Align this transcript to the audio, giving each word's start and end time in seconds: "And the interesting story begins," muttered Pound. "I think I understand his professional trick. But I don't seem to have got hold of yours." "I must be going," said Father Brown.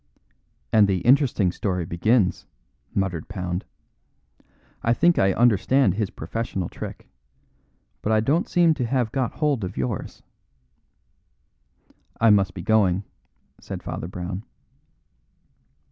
"And 0.73 0.87
the 0.87 1.01
interesting 1.01 1.51
story 1.51 1.85
begins," 1.85 2.47
muttered 2.95 3.27
Pound. 3.27 3.65
"I 4.81 4.95
think 4.95 5.19
I 5.19 5.31
understand 5.31 5.93
his 5.93 6.09
professional 6.09 6.69
trick. 6.69 7.07
But 8.01 8.11
I 8.11 8.19
don't 8.19 8.49
seem 8.49 8.73
to 8.73 8.85
have 8.87 9.11
got 9.11 9.33
hold 9.33 9.63
of 9.63 9.77
yours." 9.77 10.23
"I 12.19 12.31
must 12.31 12.55
be 12.55 12.63
going," 12.63 13.03
said 13.59 13.83
Father 13.83 14.07
Brown. 14.07 14.43